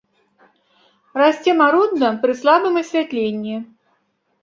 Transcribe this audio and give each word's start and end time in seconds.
Расце 1.23 1.51
марудна, 1.61 2.09
пры 2.25 2.33
слабым 2.43 2.73
асвятленні. 2.85 3.65